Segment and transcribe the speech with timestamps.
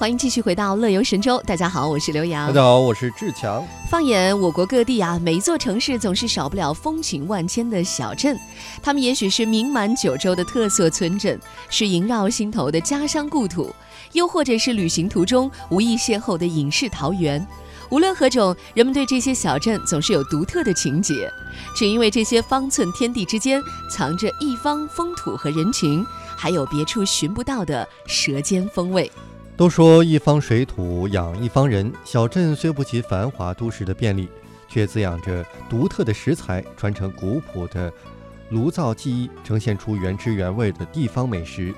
[0.00, 1.38] 欢迎继续回到乐游神州。
[1.46, 2.46] 大家好，我是刘洋。
[2.46, 3.62] 大家好，我是志强。
[3.90, 8.34] 放眼我国各地啊，每一座城市总是少不了风情万千的小镇。
[8.82, 13.74] 他们也许是名满九州的特色村镇，是萦绕心头的家乡故土，
[14.12, 17.46] 又或者是旅行途中无意邂逅的隐世桃源。
[17.90, 21.30] 无论何种，人们对这些小镇总是有独特的情结，
[21.76, 23.62] 只因为这些方寸天地之间
[23.94, 26.02] 藏着一方风土和人情，
[26.38, 29.12] 还有别处寻不到的舌尖风味。
[29.60, 34.26] 都说一方水土养一方人，小镇虽不及繁华都市的便利，
[34.66, 37.92] 却滋养着独特的食材，传承古朴的
[38.48, 41.74] 炉灶技艺，呈现出原汁原味的地方美食。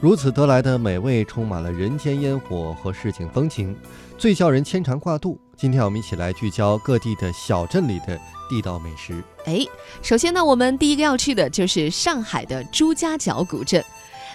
[0.00, 3.76] 如此得来的美味，充满了人间烟火和市井风情，
[4.16, 5.38] 最叫人牵肠挂肚。
[5.58, 8.18] 今天我们一起来聚焦各地的小镇里的
[8.48, 9.22] 地道美食。
[9.44, 9.60] 哎，
[10.00, 13.84] 首先呢，我们第一个要去的就是上海的朱家角古镇。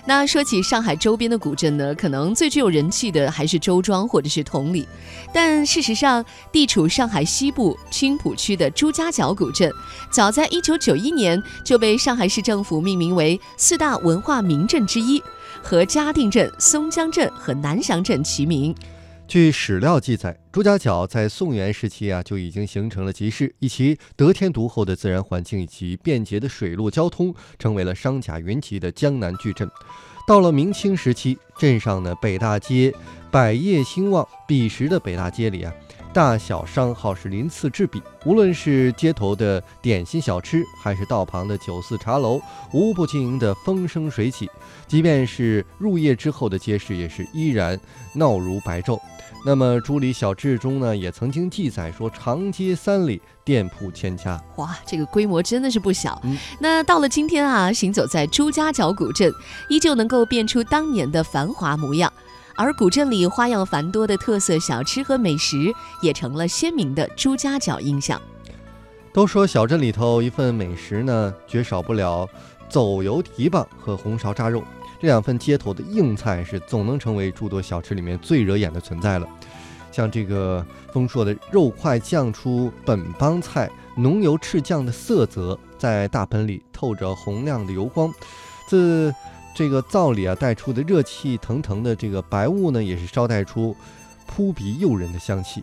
[0.06, 4.88] 那说起上海周边的古镇呢，可能最具有人气的还是周庄或者是同里，
[5.32, 9.72] 但事实上，地处上海西部青浦区的朱家角古镇，
[10.12, 15.22] 早在1991年就被上海市政府命名为四大文化名镇之一，
[15.62, 18.76] 和嘉定镇、松江镇和南翔镇齐名。
[19.32, 29.72] 据史料记载，朱家角在宋元时期啊就已经形成了集市，以其得天独厚的自然环境以及便捷的水陆交通，成为了商贾云集的江南巨镇。
[30.28, 32.94] 到了明清时期，镇上的北大街
[33.32, 35.74] 百业兴旺，彼时的北大街里啊。
[36.14, 42.42] 大小商号是鳞次栉比，无论是街头的点心小吃，还是道旁的酒肆茶楼，
[42.74, 44.50] 无不经营的风生水起。
[44.90, 47.80] 即便是入夜之后的街市，也是依然
[48.14, 49.00] 闹如白昼。
[49.44, 54.40] 那么《朱里小志》中呢，也曾经记载说，长街三里，店铺千家。
[54.58, 56.22] 哇，这个规模真的是不小。
[56.60, 59.34] 那到了今天啊，行走在朱家角古镇，
[59.68, 62.12] 依旧能够辨出当年的繁华模样。
[62.56, 68.22] 而古镇里花样繁多的特色小吃和美食，也成了鲜明的朱家角印象。
[69.12, 72.30] 都说小镇里头一份美食呢，绝少不了
[72.70, 74.64] 走油蹄膀和红烧炸肉
[75.02, 79.28] 这两份街头的硬菜，是总能成为诸多小吃里面最惹眼的存在了。
[79.92, 88.14] 像这个丰硕的肉块酱出本帮菜，浓油赤酱的色泽，在大盆里透着红亮的油光，
[88.68, 89.14] 自。
[89.54, 93.76] 这个灶里啊带出的热气腾腾的这个白雾呢，也是捎带出
[94.26, 95.62] 扑鼻诱人的香气。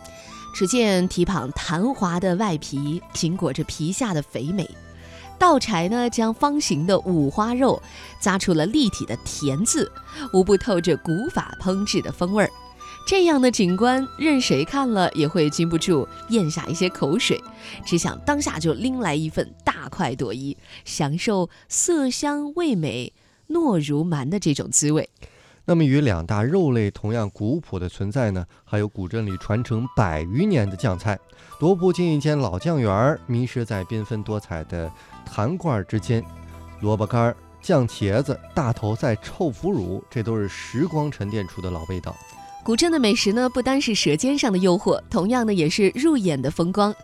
[0.55, 4.69] 只见蹄膀弹滑的外皮紧裹着皮下的肥美，
[5.39, 7.81] 道柴呢将方形的五花肉
[8.21, 9.91] 扎出了立体的田字，
[10.33, 12.51] 无不透着古法烹制的风味儿。
[13.07, 17.43] 这样的景观，任谁看了也会禁不住咽下一些口水，
[17.87, 23.13] 只想当下就拎来一份大快朵颐，享受色香味美。
[23.49, 25.09] 糯如蛮的这种滋味。
[25.65, 31.19] 那么，与两大肉类同样古朴的存在呢，还有古镇里传承百余年的酱菜，
[31.59, 34.91] 踱步进一间老酱园，迷失在缤纷多彩的
[35.31, 36.25] 坛罐之间，
[36.81, 42.17] 萝卜干、酱茄子、大头菜、臭腐乳，这都是时光沉淀出的老味道。
[42.65, 46.95] 古镇的美食呢，不单是舌尖上的诱惑，同样呢也是入眼的风光。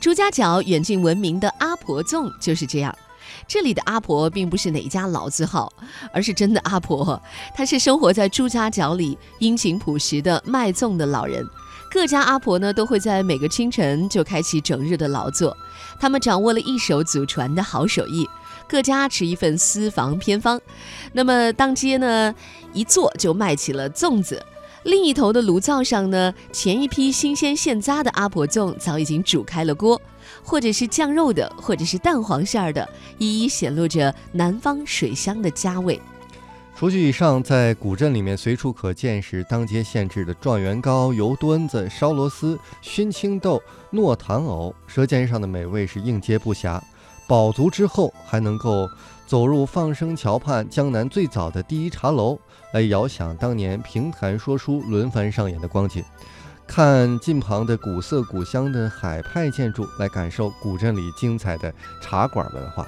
[0.00, 2.94] 朱家角远近闻名的阿婆粽就是这样。
[3.46, 5.72] 这里的阿婆并不是哪家老字号，
[6.12, 7.20] 而是真的阿婆。
[7.54, 11.44] 她是生活在朱家角里殷勤朴实的卖粽的老人。
[11.94, 15.56] 各家阿婆呢，都会在每个清晨就开启整日的劳作。
[16.00, 18.28] 他们掌握了一手祖传的好手艺，
[18.68, 20.60] 各家持一份私房偏方。
[21.12, 22.34] 那么当街呢，
[22.72, 24.44] 一坐就卖起了粽子。
[24.82, 30.02] 另一头的炉灶上呢，前一批新鲜现扎的阿婆粽早已经煮开了锅。
[30.42, 32.86] 或者是酱肉的，或者是蛋黄馅儿的，
[33.18, 36.00] 一一显露着南方水乡的家味。
[36.76, 43.62] 除去以上，在古镇里面随处可见是当街现制的状元糕、油墩子、烧螺丝、熏青豆、
[43.92, 46.80] 糯糖藕，舌尖上的美味是应接不暇。
[47.28, 48.88] 饱足之后，还能够
[49.24, 52.38] 走入放生桥畔江南最早的第一茶楼，
[52.72, 56.04] 来遥想当年评弹说书轮番上演的光景。
[56.66, 61.72] 看近旁的古色古香的海派建筑，来感受古镇里精彩的
[62.02, 62.86] 茶馆文化。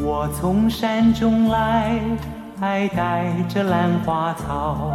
[0.00, 1.98] 我从山中来，
[2.60, 4.92] 还带着兰花草，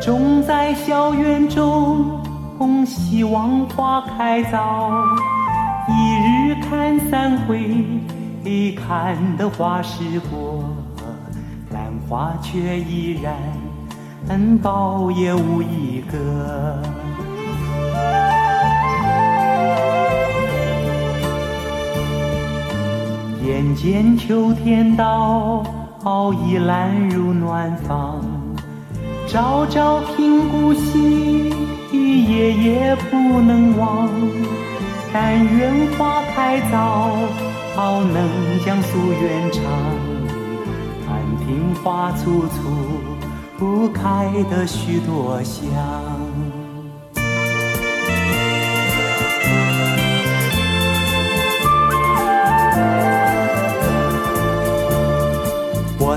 [0.00, 2.20] 种在小园中，
[2.84, 4.90] 希望花开早。
[5.88, 7.76] 一日看三回，
[8.74, 10.64] 看得花时过，
[11.70, 13.36] 兰花却依然
[14.60, 16.97] 苞也无一个。
[23.68, 25.62] 眼见秋天到。
[26.46, 28.24] 倚兰入暖房，
[29.26, 31.50] 朝朝频顾惜，
[31.92, 34.08] 夜夜不能忘。
[35.12, 37.10] 但愿花开早，
[37.76, 38.28] 能
[38.64, 39.62] 将夙愿偿。
[41.06, 42.70] 看庭花簇簇，
[43.58, 45.68] 不开得许多香。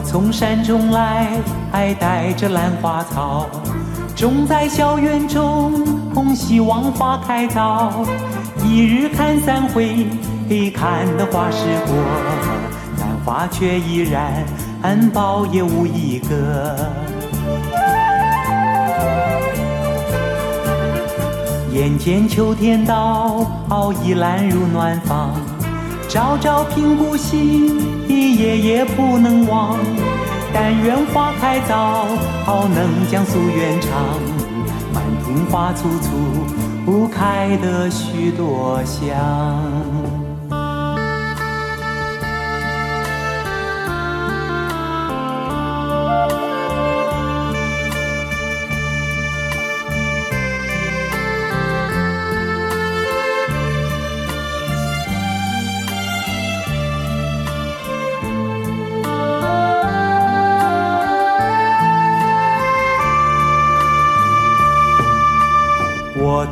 [0.06, 1.28] 从山中来，
[1.72, 3.48] 带着兰花草，
[4.16, 5.74] 种在小园中，
[6.36, 8.06] 希望花开早。
[8.64, 10.06] 一日看三回，
[10.76, 11.96] 看得花时过，
[13.00, 14.46] 兰花却依然
[15.14, 16.76] 苞也无一个。
[21.74, 23.46] 眼见秋天到，
[24.04, 25.32] 倚兰入暖房。
[26.12, 27.72] 朝朝频顾惜，
[28.10, 29.80] 夜夜不能忘。
[30.54, 32.06] 但愿花开早，
[32.44, 34.20] 好能将夙愿偿。
[34.94, 36.12] 满庭花簇簇，
[36.86, 40.21] 不开得许多香。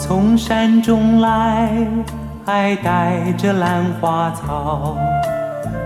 [0.10, 1.70] 从山中来，
[2.44, 4.98] 还带着兰花草，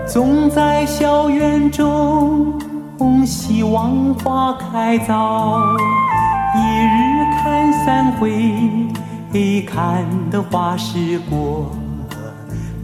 [0.08, 2.58] 种在小园中，
[3.26, 5.60] 希望花开早。
[6.56, 8.50] 一日看三回，
[9.66, 11.70] 看得花时过，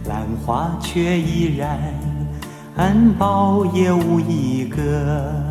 [0.07, 1.75] 兰花却依然
[3.19, 5.50] 苞也无一个。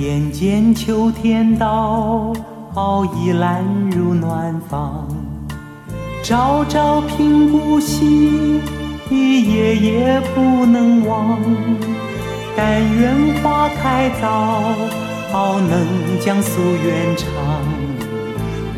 [0.00, 2.32] 眼见秋天到，
[3.14, 5.06] 倚兰入暖房。
[6.22, 8.62] 朝朝频顾惜，
[9.10, 11.38] 夜夜不能忘。
[12.56, 14.72] 但愿花开早，
[15.68, 17.28] 能将夙愿偿。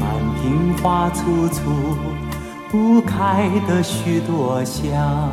[0.00, 0.10] 满
[0.42, 1.60] 庭花簇簇，
[2.68, 5.30] 不开得许多香。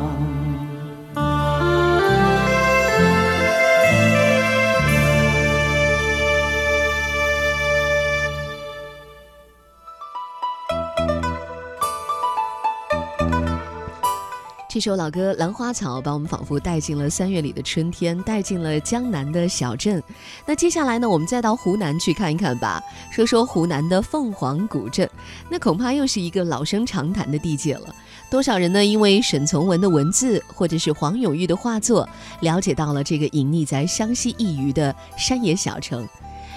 [14.72, 20.00] 这首老歌《兰花草》把我们仿佛带进了三月里的春天，带进了江南的小镇。
[20.46, 22.80] 那接下来呢，我们再到湖南去看一看吧，
[23.10, 25.10] 说说湖南的凤凰古镇。
[25.48, 27.92] 那恐怕又是一个老生常谈的地界了。
[28.30, 28.84] 多少人呢？
[28.84, 36.08] 因为沈从文的文字，或者是黄永玉的画作，了解到了这个隐匿在湘西一隅的山野小城。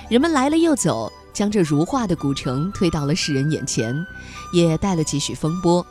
[0.08, 4.06] 人们来了又走，将这如画的古城推到了世人眼前，
[4.54, 5.84] 也带了几许风波。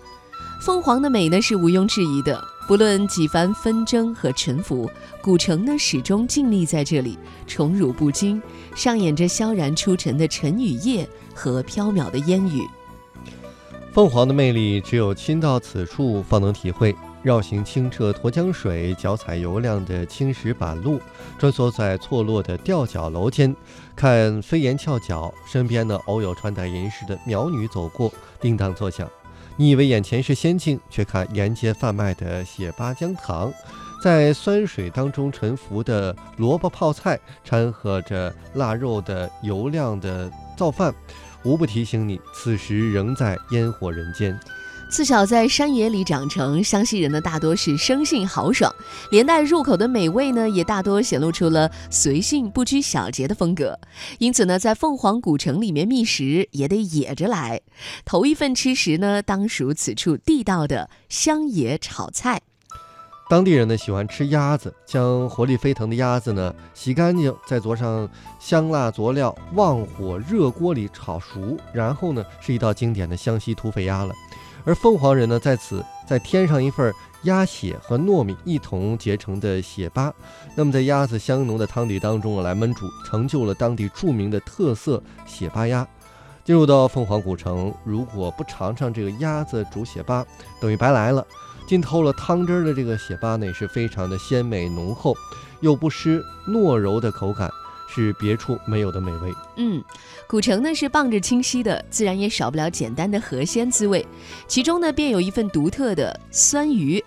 [0.63, 4.89] 凤凰的美呢是毋庸置疑的，不论几番纷争和沉浮，
[5.21, 8.41] 古城呢始终静立在这里，宠辱不惊，
[8.73, 12.63] 上演着萧然出尘的晨与夜和飘渺的烟雨。
[13.93, 16.95] 凤凰的魅力只有亲到此处方能体会。
[17.25, 21.01] 绕行清澈沱江水，脚踩油亮的青石板路，
[21.39, 23.55] 穿梭在错落的吊脚楼间，
[23.97, 29.09] 看飞檐翘角，身边呢偶有穿戴银饰的苗女走过，叮当作响。
[29.57, 33.53] 你以为眼前是仙境，却看沿街贩卖的血八姜糖，
[34.03, 40.93] 在酸水当中沉浮的萝卜泡菜，掺和着腊肉的油亮的造饭，
[41.45, 44.39] 无不提醒你，此时仍在烟火人间。
[44.93, 48.71] 自小在山野里长成，湘西人呢大多是生性豪爽，
[49.11, 53.81] 连带入口的美味呢也大多显露出了随性不拘小节的风格。
[54.19, 57.63] 因此呢，在凤凰古城里面觅食也得野着来。
[58.05, 62.43] 头一份吃食呢，当属此处地道的乡野炒菜。
[63.31, 68.07] 当地人呢喜欢吃鸭子，将活力飞腾的鸭子呢洗干净，再佐上
[68.39, 74.15] 香辣佐料，旺火热锅里炒熟，然后呢是一道经典的湘西土匪鸭了。
[74.65, 76.93] 而凤凰人呢，在此再添上一份
[77.25, 80.13] 鸭血和糯米一同结成的血粑，
[80.55, 85.87] 那么在鸭子香浓的汤底当中啊来焖煮，成就了当地著名的特色血粑鸭。
[86.45, 90.25] 进入到凤凰古城，如果不尝尝这个鸭子煮血粑，
[90.61, 91.25] 等于白来了。
[91.67, 95.15] 浸透了汤汁的这个血粑呢，也是非常的鲜美浓厚，
[95.61, 97.49] 又不失糯柔的口感，
[97.95, 99.33] 是别处没有的美味。
[99.57, 99.83] 嗯，
[100.27, 104.07] 古城呢是傍着清溪的，自然也少不了简单的河鲜滋味，
[104.49, 107.03] 其中呢便有一份独特的酸鱼。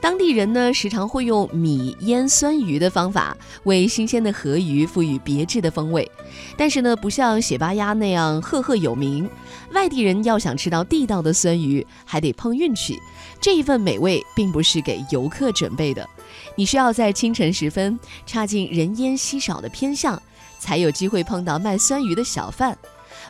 [0.00, 6.08] 当地人呢，时常会用米腌酸鱼的方法，为新鲜的河鱼赋予别致的风味。
[6.56, 9.28] 但是呢，不像血巴鸭那样赫赫有名，
[9.72, 12.96] 外地人要想吃到地道的酸鱼，还得碰运气。
[13.40, 16.08] 这一份美味并不是给游客准备的，
[16.54, 20.20] 你需要在清晨时分插进人烟稀少的偏巷，
[20.58, 22.76] 才有机会碰到卖酸鱼的小贩。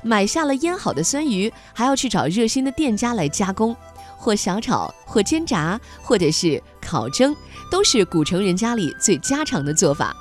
[0.03, 3.77] 买下了腌好的酸鱼，还要去找热心的店家来加工。
[4.17, 7.35] 或小炒，或煎炸，或者是烤蒸，
[7.71, 10.17] 都是古城人家里最家常的做法，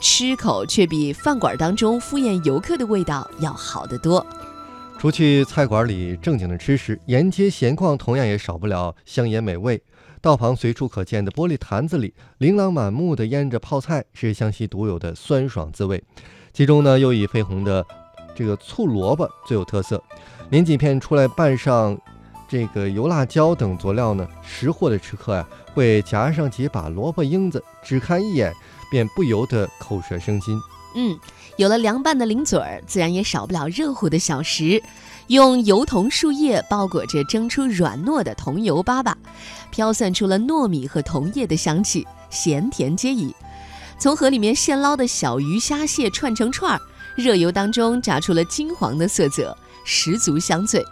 [0.00, 4.26] 吃口却比饭馆当中敷衍游客的味道要好得多。
[4.98, 9.82] 除去菜馆里正经的吃食，沿街闲逛同样也少不了香烟美味。
[10.22, 16.02] 道旁随处可见的玻璃坛子里，琳琅满目的腌着泡菜，是湘西独有的酸爽滋味。
[16.52, 17.84] 其中呢，又以绯红的
[18.34, 20.02] 这个醋萝卜最有特色，
[20.50, 21.98] 连几片出来拌上。
[22.48, 28.52] 这个油辣椒等佐料呢，识货的吃客呀，会夹上几把萝卜缨子，只看一眼
[28.90, 30.60] 便不由得口舌生津。
[30.94, 31.18] 嗯，
[31.56, 34.82] 有了凉拌的零嘴儿，自然也少不了热乎的小食。
[35.28, 39.14] 用油桐树叶包裹着蒸出软糯的桐油粑粑，
[39.70, 43.34] 飘散出了糯米和桐叶的香气，咸甜皆宜。
[44.02, 46.80] 从河里面现捞的小鱼虾蟹串成串儿，
[47.14, 50.84] 热油当中炸出了金黄的色泽，十足香脆。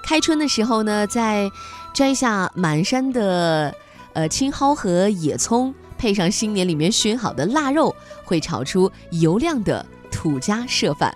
[0.00, 1.50] 开春的时候呢，再
[1.92, 3.74] 摘下满山的
[4.12, 7.92] 呃青蒿和野葱，配上新年里面熏好的腊肉，
[8.22, 11.12] 会炒出油亮的土家社饭。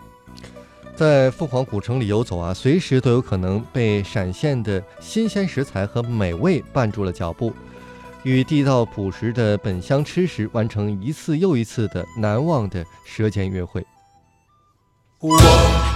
[0.97, 7.53] 在凤凰古城里游走啊，随时都有可能被闪现的新鲜食材和美味绊住了脚步，
[8.27, 13.87] 与地道朴实的本乡吃食完成一次又一次的难忘的舌尖约会。
[15.21, 15.39] 我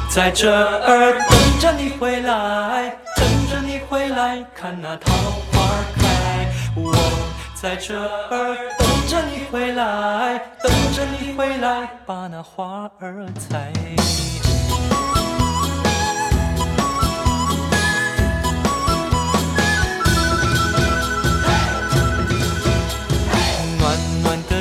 [0.08, 6.48] 在这儿等着你回来，等着你回来看那桃花开。
[6.76, 6.94] 我
[7.52, 13.72] 在这儿等着你回来，等着你回来把那花儿采。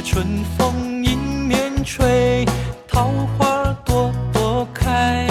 [0.02, 2.46] 春风迎面吹，
[2.88, 5.28] 桃花朵朵开，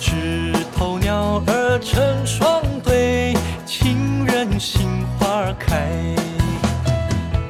[0.00, 3.34] 枝头鸟儿成双对，
[3.66, 4.88] 情人心
[5.18, 5.76] 花儿开。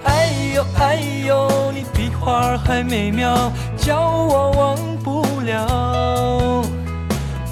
[0.04, 6.64] 哎呦哎呦，你比花儿还美妙，叫我忘不了。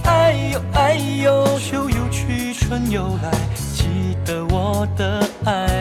[0.04, 3.30] 哎呦哎呦，秋又去，春又来，
[3.74, 5.73] 记得我的爱。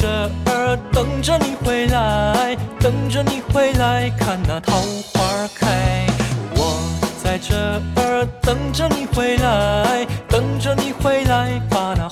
[0.00, 0.06] 这
[0.46, 4.76] 儿等着你回来，等着你回来看那桃
[5.12, 6.06] 花开。
[6.54, 6.80] 我
[7.20, 7.56] 在这
[7.96, 12.08] 儿等着你回来，等着你回来把那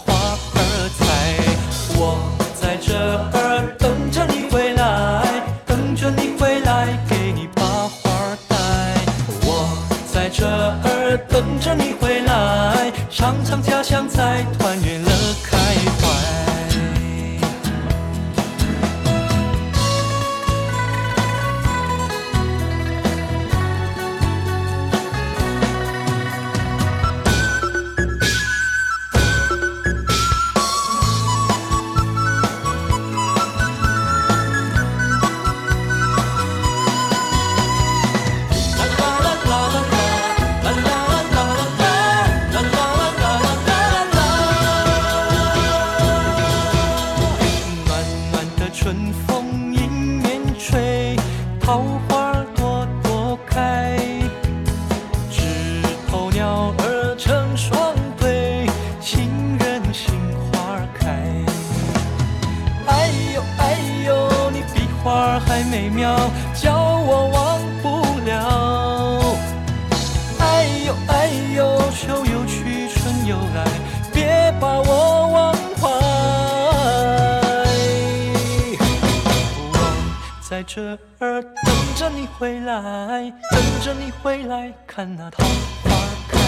[80.66, 85.44] 这儿等着你回来，等着你回来看那桃
[85.84, 85.90] 花
[86.28, 86.38] 开。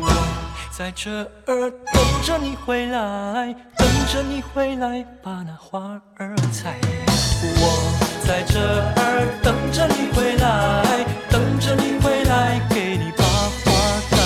[0.00, 0.10] 我。
[0.76, 1.10] 在这
[1.46, 6.76] 儿等着你回来，等着你回来把那花儿采。
[7.40, 7.62] 我
[8.26, 13.72] 在这儿等着你回来，等着你回来给你把花
[14.10, 14.16] 开。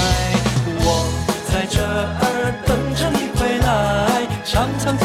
[0.81, 1.07] 我
[1.53, 4.97] 在这儿等着你回来，尝尝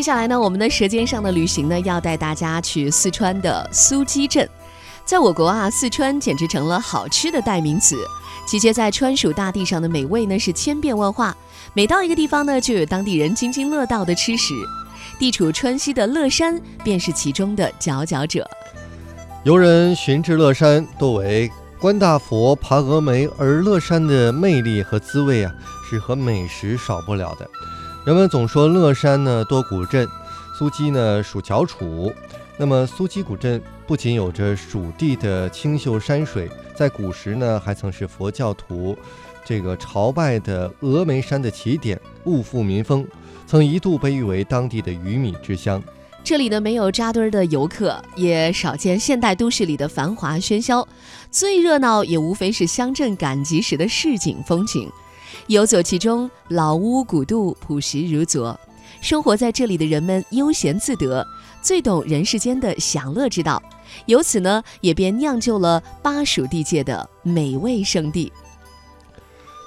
[0.00, 4.48] 接下来呢，我们的《舌尖上的旅行》呢，要带大家去四川的苏鸡镇。
[5.04, 7.96] 在我国啊，四川简直成了好吃的代名词。
[8.46, 11.36] 集结在川蜀大地上的美味呢，是千变万化。
[11.74, 14.54] 每到一个地方呢，就有当地人津津乐道的吃食。
[15.18, 18.48] 地处川西的乐山便是其中的佼佼者。
[19.44, 25.52] 游人寻至乐山，多为观大佛、爬峨眉，而乐山的魅力和滋味啊，
[25.90, 27.46] 是和美食少不了的。
[28.02, 30.08] 人们总说乐山呢多古镇，
[30.58, 32.10] 苏稽呢属翘楚。
[32.56, 38.96] 那么苏稽古镇不仅有着蜀地的清秀山水，在古时呢还曾是佛教徒
[39.44, 43.06] 这个朝拜的峨眉山的起点，物阜民丰，
[43.46, 45.82] 曾一度被誉为当地的鱼米之乡。
[46.24, 50.88] 这里呢没有扎堆儿的游客，也少见现代都市里的繁华喧嚣，
[51.30, 54.90] 最热闹也无非是乡镇赶集时的市井风情。
[55.46, 58.58] 游走其中，老屋古渡，朴实如昨。
[59.00, 61.26] 生活在这里的人们悠闲自得，
[61.62, 63.62] 最懂人世间的享乐之道，
[64.06, 68.32] 由此呢，也便酿就了巴蜀地界的美味圣地。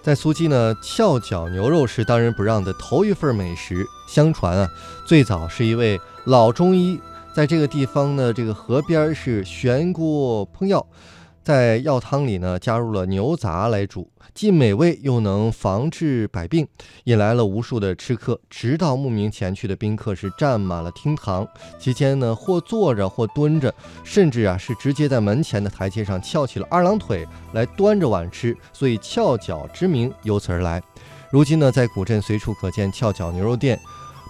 [0.03, 3.85] 在苏鸡呢，翘脚牛肉是当仁不让的头一份美食。
[4.09, 4.69] 相传啊，
[5.07, 6.99] 最早是一位老中医
[7.33, 10.85] 在这个地方呢，这个河边是悬锅烹药，
[11.43, 16.65] 在药汤里呢加入了牛杂来煮，既美味又能防治百病，
[17.03, 18.39] 引来了无数的吃客。
[18.49, 21.45] 直到慕名前去的宾客是站满了厅堂，
[21.77, 23.73] 期间呢或坐着或蹲着，
[24.05, 30.81] 甚至啊是直接在门前的台阶上翘起了二郎腿来端着碗吃，所以翘脚之名由此而来。
[31.29, 33.77] 如今呢，在古镇随处可见翘脚牛肉店，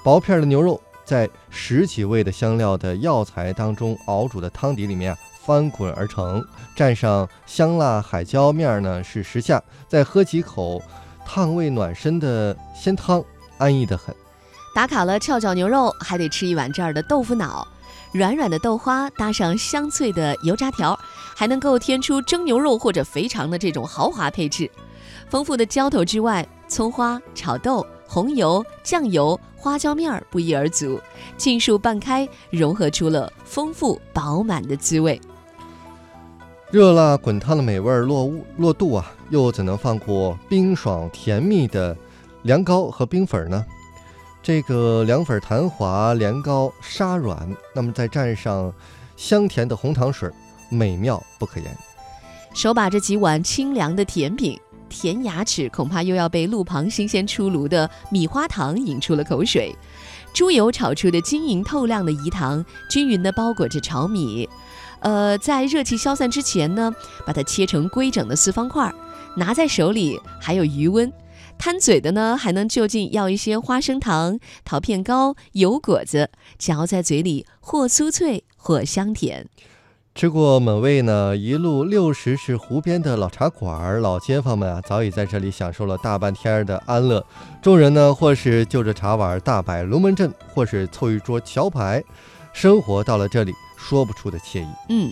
[0.04, 6.44] 薄片的牛肉在十几味的香料的药材当中熬煮的汤底里面啊翻滚而成，
[6.76, 10.82] 蘸上香辣海椒面呢是时下，再喝几口
[11.26, 13.24] 烫胃暖身的鲜汤，
[13.58, 14.16] 安逸得很。
[14.74, 17.68] 打卡了翘脚牛肉，还得吃一碗这儿的豆腐脑，
[18.12, 20.98] 软软的豆花搭上香脆的油炸条，
[21.36, 24.70] 还能够添出蒸牛肉或者肥肠的这种豪华配置。
[25.30, 31.00] 丰富的浇头之外，葱花、炒豆、红油、酱油、花椒面儿不一而足，
[31.38, 35.20] 尽数拌开，融合出了丰富饱满的滋味。
[36.74, 41.96] 热辣滚烫的美味落屋落肚啊，又怎能放过冰爽甜蜜的
[42.42, 43.64] 凉糕和冰粉呢？
[44.42, 48.74] 这个凉粉弹滑，凉糕沙软，那么再蘸上
[49.16, 50.28] 香甜的红糖水，
[50.68, 51.78] 美妙不可言。
[52.56, 54.60] 手把这几碗清凉的甜品，
[54.90, 59.76] 甜牙齿恐怕又要被路旁新鲜出炉的米花糖引出了口水。
[60.34, 64.50] 猪油炒出的晶莹透亮的饴糖，均匀地包裹着炒米。
[65.04, 66.92] 呃，在热气消散之前呢，
[67.26, 68.92] 把它切成规整的四方块，
[69.36, 71.12] 拿在手里还有余温。
[71.58, 79.48] 贪嘴的呢，还能就近要一些花生糖、桃片糕、油果子，嚼在嘴里，或酥脆，或香甜。
[80.16, 87.26] 吃过美味呢，一路六十是湖边的老茶馆儿，老街坊们啊，早已在这里享受了大半天的安乐。
[87.62, 92.04] 众人呢，或是就着茶碗大摆龙门阵，或是凑一桌桥牌，
[92.54, 93.54] 生活到了这里
[93.84, 94.68] 说不出的惬意。
[94.90, 95.12] 嗯，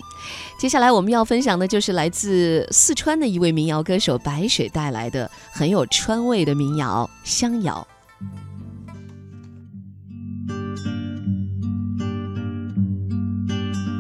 [0.57, 7.85] 接下来我们要分享的就是来自四川的一位民谣歌手白水带来的很有川味的民谣《香谣》。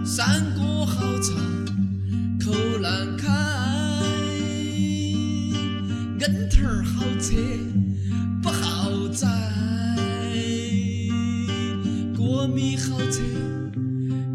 [0.03, 1.35] 山歌好唱，
[2.39, 3.27] 口难开；
[6.19, 7.33] 恩头儿好扯，
[8.43, 9.25] 不好摘；
[12.17, 13.21] 过米好扯，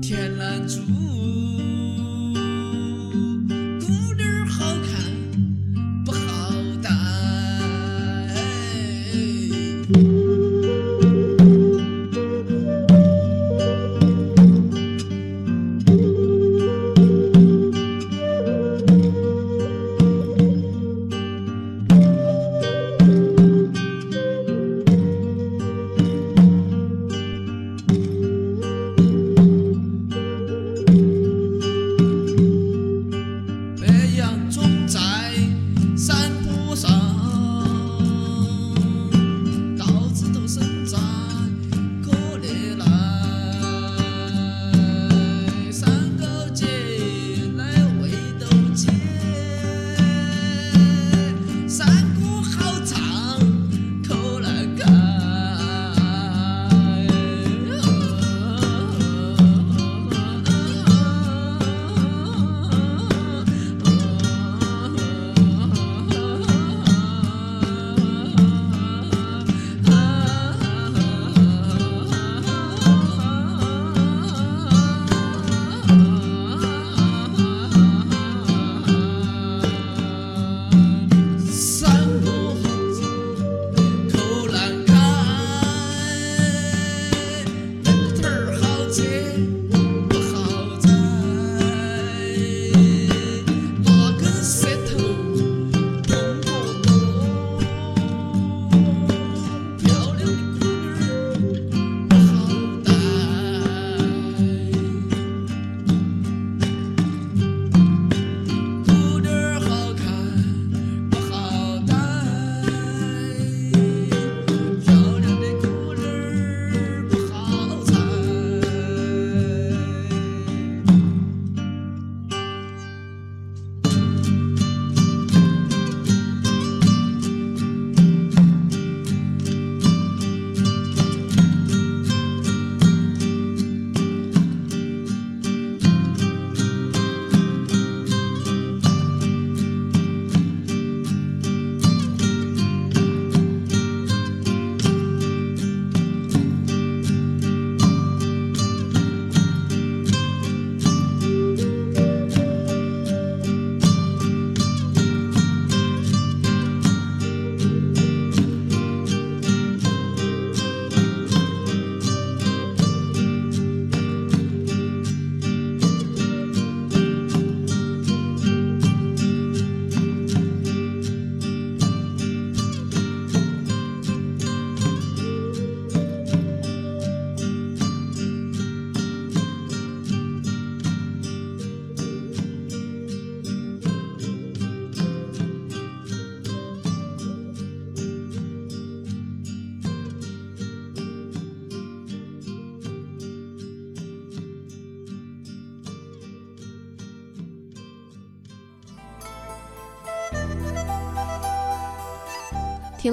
[0.09, 1.06] 天蓝珠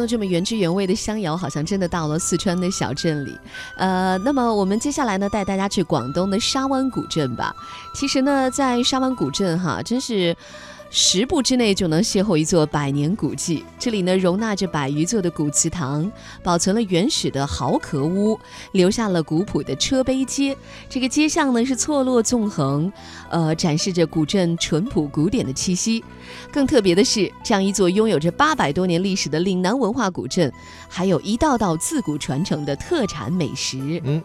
[0.05, 3.37] 这么原汁原味的香谣，好像真的到了四川的小镇里。
[3.77, 7.55] 呃，那么我们接下来呢，带大家去广东的沙湾古镇吧。
[7.93, 10.35] 其实呢，在沙湾古镇哈，真是。
[10.95, 16.09] 十步之内就能邂逅一座百年古迹，这里呢容纳着百余座的古祠堂，
[16.43, 18.39] 保存了原始的壕壳屋，
[18.73, 20.55] 留下了古朴的车碑街。
[20.87, 22.93] 这个街巷呢是错落纵横，
[23.31, 26.05] 呃，展示着古镇淳朴古典的气息。
[26.51, 30.53] 更特别的是，这样一座拥有着八百多年历史的岭南文化古镇，
[30.87, 33.99] 还有一道道自古传承的特产美食。
[34.03, 34.21] 嗯，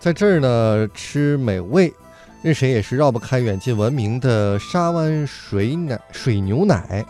[0.00, 1.92] 在这儿呢吃美味。
[2.40, 7.04] 任谁也是绕不开远近闻名的沙湾水奶水牛奶。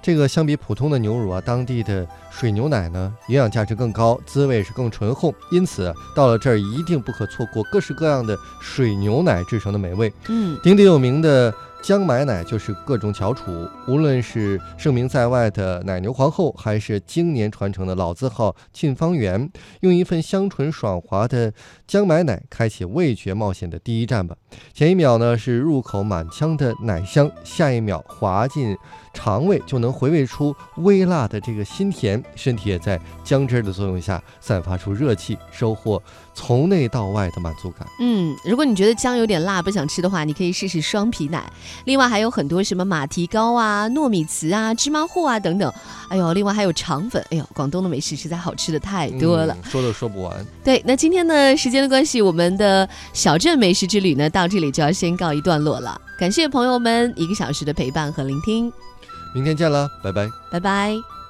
[0.00, 5.32] 这个相比普通的牛乳啊，当地的水牛奶呢，营养价值更高，滋味是更醇厚。
[5.50, 10.10] 因此，到了这儿一定不可错过各式各样的水牛奶制成的美味。
[10.28, 11.52] 嗯，鼎鼎有名的。
[11.82, 13.50] 江买奶就是各种翘楚，
[13.88, 21.52] 无论是盛名在外的奶牛皇后，还是经年传承的老字号沁芳园，用一份香醇爽滑的
[21.92, 24.34] 江买奶开启味觉冒险的第一站吧。
[24.72, 28.74] 前一秒呢是入口满腔的奶香，下一秒滑进
[29.12, 36.02] 肠胃就能回味出微辣的这个辛甜，身体也在姜汁的作用下散发出热气，收获
[36.32, 37.86] 从内到外的满足感。
[38.00, 41.44] 嗯，如果你觉得姜有点辣不想吃的话，你可以试试双皮奶。
[41.84, 45.70] 另外还有很多什么马蹄糕啊、糯米糍啊、芝麻糊啊等等。
[46.08, 47.22] 哎呦，另外还有肠粉。
[47.30, 50.42] 哎呦，广东的美食实在好吃的太多了，说都说不完。
[50.64, 56.00] 对，那今天呢，时间的关系，我们的小镇美食之旅呢，到这里就要先告一段落了。
[56.18, 58.72] 感谢朋友们一个小时的陪伴和聆听，
[59.34, 61.21] 明天见了，拜拜，拜拜。